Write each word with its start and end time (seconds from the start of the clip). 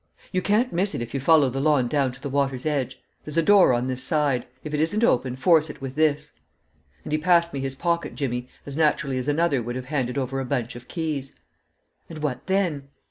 "You 0.31 0.41
can't 0.41 0.73
miss 0.73 0.95
it 0.95 1.01
if 1.03 1.13
you 1.13 1.19
follow 1.19 1.49
the 1.51 1.59
lawn 1.59 1.87
down 1.87 2.11
to 2.13 2.19
the 2.19 2.27
water's 2.27 2.65
edge. 2.65 2.99
There's 3.23 3.37
a 3.37 3.43
door 3.43 3.71
on 3.71 3.85
this 3.85 4.03
side; 4.03 4.47
if 4.63 4.73
it 4.73 4.79
isn't 4.81 5.03
open, 5.03 5.35
force 5.35 5.69
it 5.69 5.79
with 5.79 5.93
this." 5.93 6.31
And 7.03 7.11
he 7.11 7.19
passed 7.19 7.53
me 7.53 7.59
his 7.59 7.75
pocket 7.75 8.15
jimmy 8.15 8.49
as 8.65 8.75
naturally 8.75 9.19
as 9.19 9.27
another 9.27 9.61
would 9.61 9.75
have 9.75 9.85
handed 9.93 10.17
over 10.17 10.39
a 10.39 10.45
bunch 10.45 10.75
of 10.75 10.87
keys. 10.87 11.33
"And 12.09 12.23
what 12.23 12.47
then?" 12.47 12.87